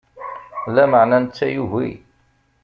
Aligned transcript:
Lameɛna, 0.75 1.17
netta 1.19 1.47
yugi. 1.55 1.91